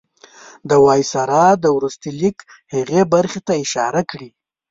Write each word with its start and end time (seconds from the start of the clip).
د 0.69 0.71
وایسرا 0.85 1.45
د 1.63 1.65
وروستي 1.77 2.09
لیک 2.19 2.37
هغې 2.73 3.01
برخې 3.13 3.39
ته 3.47 3.53
اشاره 3.63 4.01
کړې. 4.11 4.29